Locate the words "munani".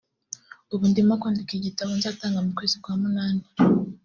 3.01-3.43